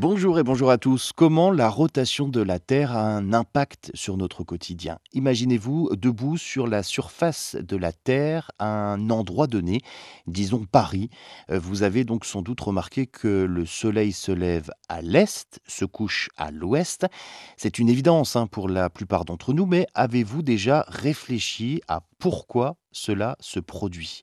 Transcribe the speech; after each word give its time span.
Bonjour 0.00 0.38
et 0.38 0.42
bonjour 0.42 0.70
à 0.70 0.78
tous. 0.78 1.12
Comment 1.14 1.50
la 1.50 1.68
rotation 1.68 2.26
de 2.26 2.40
la 2.40 2.58
Terre 2.58 2.96
a 2.96 3.02
un 3.02 3.34
impact 3.34 3.90
sur 3.92 4.16
notre 4.16 4.44
quotidien? 4.44 4.98
Imaginez-vous 5.12 5.90
debout 5.94 6.38
sur 6.38 6.66
la 6.66 6.82
surface 6.82 7.54
de 7.60 7.76
la 7.76 7.92
Terre 7.92 8.50
à 8.58 8.64
un 8.94 9.10
endroit 9.10 9.46
donné, 9.46 9.82
disons 10.26 10.64
Paris. 10.64 11.10
Euh, 11.50 11.58
Vous 11.58 11.82
avez 11.82 12.04
donc 12.04 12.24
sans 12.24 12.40
doute 12.40 12.62
remarqué 12.62 13.06
que 13.06 13.44
le 13.44 13.66
Soleil 13.66 14.12
se 14.12 14.32
lève 14.32 14.70
à 14.88 15.02
l'est, 15.02 15.60
se 15.66 15.84
couche 15.84 16.30
à 16.38 16.50
l'ouest. 16.50 17.06
C'est 17.58 17.78
une 17.78 17.90
évidence 17.90 18.36
hein, 18.36 18.46
pour 18.46 18.70
la 18.70 18.88
plupart 18.88 19.26
d'entre 19.26 19.52
nous, 19.52 19.66
mais 19.66 19.86
avez-vous 19.92 20.40
déjà 20.40 20.86
réfléchi 20.88 21.82
à 21.88 22.00
pourquoi 22.20 22.76
cela 22.92 23.36
se 23.40 23.60
produit 23.60 24.20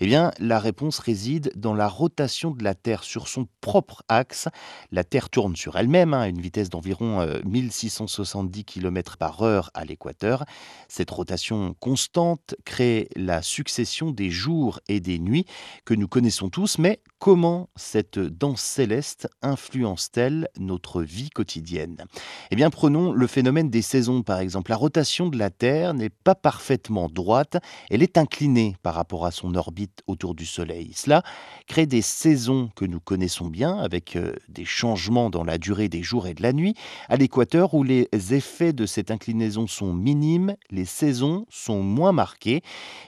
Eh 0.00 0.06
bien, 0.06 0.32
la 0.38 0.58
réponse 0.58 0.98
réside 0.98 1.50
dans 1.56 1.72
la 1.72 1.88
rotation 1.88 2.50
de 2.50 2.62
la 2.62 2.74
Terre 2.74 3.04
sur 3.04 3.26
son 3.26 3.48
propre 3.62 4.02
axe. 4.08 4.48
La 4.92 5.02
Terre 5.02 5.30
tourne 5.30 5.56
sur 5.56 5.76
elle-même 5.76 6.12
hein, 6.12 6.20
à 6.20 6.28
une 6.28 6.40
vitesse 6.40 6.68
d'environ 6.68 7.20
euh, 7.20 7.40
1670 7.46 8.64
km 8.64 9.16
par 9.16 9.42
heure 9.42 9.70
à 9.72 9.86
l'équateur. 9.86 10.44
Cette 10.88 11.10
rotation 11.10 11.74
constante 11.80 12.54
crée 12.66 13.08
la 13.16 13.40
succession 13.40 14.10
des 14.10 14.30
jours 14.30 14.80
et 14.88 15.00
des 15.00 15.18
nuits 15.18 15.46
que 15.86 15.94
nous 15.94 16.08
connaissons 16.08 16.50
tous, 16.50 16.76
mais 16.76 17.00
comment 17.18 17.68
cette 17.76 18.18
danse 18.18 18.60
céleste 18.60 19.28
influence-t-elle 19.42 20.48
notre 20.58 21.02
vie 21.02 21.30
quotidienne? 21.30 22.04
Eh 22.50 22.56
bien, 22.56 22.70
prenons 22.70 23.12
le 23.12 23.26
phénomène 23.26 23.70
des 23.70 23.82
saisons 23.82 24.22
par 24.22 24.38
exemple. 24.38 24.70
La 24.70 24.76
rotation 24.76 25.28
de 25.28 25.36
la 25.36 25.50
Terre 25.50 25.94
n'est 25.94 26.10
pas 26.10 26.34
parfaitement 26.34 27.08
droite, 27.08 27.56
elle 27.90 28.02
est 28.02 28.18
inclinée 28.18 28.76
par 28.82 28.94
rapport 28.94 29.26
à 29.26 29.30
son 29.30 29.54
orbite 29.54 30.02
autour 30.06 30.34
du 30.34 30.46
Soleil. 30.46 30.92
Cela 30.94 31.22
crée 31.66 31.86
des 31.86 32.02
saisons 32.02 32.70
que 32.76 32.84
nous 32.84 33.00
connaissons 33.00 33.48
bien, 33.48 33.78
avec 33.78 34.16
euh, 34.16 34.34
des 34.48 34.64
changements 34.64 35.30
dans 35.30 35.44
la 35.44 35.58
durée 35.58 35.88
des 35.88 36.02
jours 36.02 36.26
et 36.26 36.34
de 36.34 36.42
la 36.42 36.52
nuit. 36.52 36.74
À 37.08 37.16
l'équateur, 37.16 37.74
où 37.74 37.82
les 37.82 38.08
effets 38.30 38.72
de 38.72 38.86
cette 38.86 39.10
inclinaison 39.10 39.66
sont 39.66 39.92
minimes, 39.92 40.54
les 40.70 40.84
saisons 40.84 41.46
sont 41.50 41.82
moins 41.82 42.12
marquées, 42.12 42.62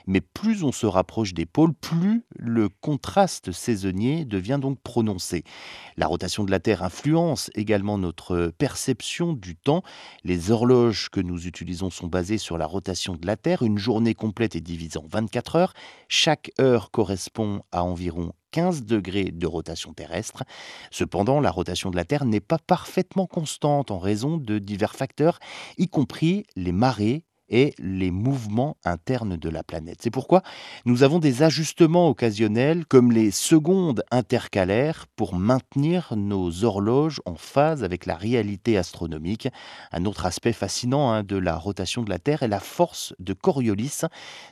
mais 0.07 0.21
plus 0.21 0.63
on 0.63 0.71
se 0.71 0.85
rapproche 0.85 1.33
des 1.33 1.45
pôles, 1.45 1.73
plus 1.73 2.23
le 2.35 2.69
contraste 2.69 3.51
saisonnier 3.51 4.00
devient 4.25 4.59
donc 4.61 4.79
prononcé. 4.81 5.43
La 5.97 6.07
rotation 6.07 6.43
de 6.43 6.51
la 6.51 6.59
Terre 6.59 6.83
influence 6.83 7.51
également 7.55 7.97
notre 7.97 8.51
perception 8.57 9.33
du 9.33 9.55
temps. 9.55 9.83
Les 10.23 10.51
horloges 10.51 11.09
que 11.09 11.21
nous 11.21 11.47
utilisons 11.47 11.89
sont 11.89 12.07
basées 12.07 12.37
sur 12.37 12.57
la 12.57 12.65
rotation 12.65 13.15
de 13.15 13.25
la 13.27 13.37
Terre. 13.37 13.61
Une 13.61 13.77
journée 13.77 14.15
complète 14.15 14.55
est 14.55 14.61
divisée 14.61 14.99
en 14.99 15.07
24 15.07 15.55
heures. 15.55 15.73
Chaque 16.07 16.51
heure 16.59 16.91
correspond 16.91 17.61
à 17.71 17.83
environ 17.83 18.33
15 18.51 18.83
degrés 18.83 19.31
de 19.31 19.47
rotation 19.47 19.93
terrestre. 19.93 20.43
Cependant, 20.91 21.39
la 21.39 21.51
rotation 21.51 21.89
de 21.89 21.95
la 21.95 22.05
Terre 22.05 22.25
n'est 22.25 22.41
pas 22.41 22.59
parfaitement 22.59 23.27
constante 23.27 23.91
en 23.91 23.99
raison 23.99 24.37
de 24.37 24.59
divers 24.59 24.95
facteurs, 24.95 25.39
y 25.77 25.87
compris 25.87 26.45
les 26.55 26.73
marées 26.73 27.23
et 27.51 27.75
les 27.77 28.09
mouvements 28.09 28.77
internes 28.83 29.37
de 29.37 29.49
la 29.49 29.63
planète. 29.63 29.99
C'est 30.01 30.09
pourquoi 30.09 30.41
nous 30.85 31.03
avons 31.03 31.19
des 31.19 31.43
ajustements 31.43 32.09
occasionnels 32.09 32.85
comme 32.87 33.11
les 33.11 33.29
secondes 33.29 34.03
intercalaires 34.09 35.05
pour 35.15 35.35
maintenir 35.35 36.13
nos 36.15 36.63
horloges 36.63 37.21
en 37.25 37.35
phase 37.35 37.83
avec 37.83 38.05
la 38.05 38.15
réalité 38.15 38.77
astronomique. 38.77 39.49
Un 39.91 40.05
autre 40.05 40.25
aspect 40.25 40.53
fascinant 40.53 41.11
hein, 41.11 41.23
de 41.23 41.35
la 41.35 41.57
rotation 41.57 42.03
de 42.03 42.09
la 42.09 42.19
Terre 42.19 42.41
est 42.43 42.47
la 42.47 42.59
force 42.59 43.13
de 43.19 43.33
Coriolis. 43.33 44.01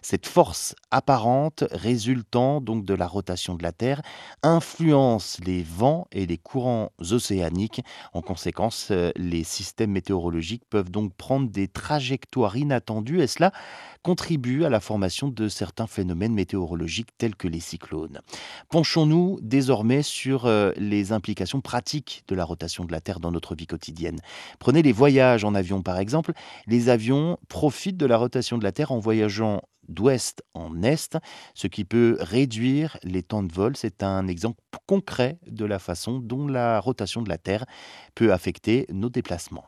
Cette 0.02 0.28
force 0.28 0.76
apparente 0.92 1.64
résultant 1.72 2.60
donc 2.60 2.86
de 2.86 2.94
la 2.94 3.08
rotation 3.08 3.56
de 3.56 3.64
la 3.64 3.72
Terre 3.72 4.02
influence 4.44 5.38
les 5.46 5.64
vents 5.64 6.08
et 6.12 6.26
les 6.26 6.38
courants 6.38 6.92
océaniques. 7.12 7.82
En 8.14 8.22
conséquence, 8.22 8.90
euh, 8.92 9.12
les 9.16 9.46
systèmes 9.46 9.92
météorologiques 9.92 10.64
peuvent 10.70 10.92
donc 10.92 11.14
prendre 11.16 11.50
des 11.50 11.68
trajectoires 11.68 12.58
inattendues 12.58 12.89
et 13.20 13.28
cela 13.28 13.52
contribue 14.02 14.64
à 14.64 14.70
la 14.70 14.80
formation 14.80 15.28
de 15.28 15.48
certains 15.50 15.88
phénomènes 15.88 16.34
météorologiques 16.34 17.10
tels 17.18 17.36
que 17.36 17.48
les 17.48 17.60
cyclones. 17.60 18.20
Penchons-nous 18.70 19.40
désormais 19.42 20.02
sur 20.02 20.46
euh, 20.46 20.72
les 20.78 21.12
implications 21.12 21.62
pratiques 21.62 22.24
de 22.28 22.36
la 22.36 22.46
rotation 22.46 22.86
de 22.86 22.92
la 22.92 23.02
Terre 23.02 23.20
dans 23.20 23.32
notre 23.32 23.56
vie 23.56 23.68
quotidienne. 23.68 24.20
Prenez 24.58 24.82
les 24.82 24.94
voyages 24.94 25.44
en 25.44 25.54
avion 25.54 25.82
par 25.82 26.00
exemple. 26.00 26.32
Les 26.66 26.90
avions 26.90 27.38
profitent 27.50 27.98
de 27.98 28.06
la 28.06 28.18
rotation 28.18 28.58
de 28.58 28.64
la 28.64 28.72
Terre 28.72 28.92
en 28.92 29.00
voyageant 29.00 29.62
d'ouest 29.88 30.44
en 30.54 30.84
est, 30.84 31.18
ce 31.56 31.68
qui 31.68 31.84
peut 31.84 32.18
réduire 32.20 32.98
les 33.04 33.24
temps 33.24 33.44
de 33.44 33.52
vol. 33.52 33.76
C'est 33.76 34.04
un 34.04 34.28
exemple 34.28 34.62
concret 34.86 35.40
de 35.48 35.66
la 35.66 35.80
façon 35.80 36.20
dont 36.20 36.48
la 36.48 36.80
rotation 36.80 37.22
de 37.22 37.30
la 37.30 37.38
Terre 37.38 37.66
peut 38.16 38.32
affecter 38.32 38.86
nos 38.92 39.10
déplacements. 39.10 39.66